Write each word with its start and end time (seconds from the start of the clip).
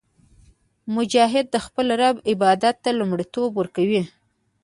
مجاهد 0.95 1.45
د 1.51 1.55
خپل 1.65 1.87
رب 2.01 2.15
عبادت 2.31 2.75
ته 2.83 2.89
لومړیتوب 2.99 3.49
ورکوي. 3.55 4.03